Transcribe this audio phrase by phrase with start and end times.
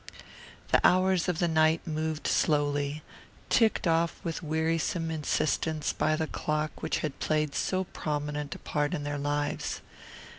[0.71, 3.03] The hours of the night moved slowly,
[3.49, 8.95] ticked off with wearisome insistence by the clock which had played so prominent a part
[8.95, 9.81] in their lives.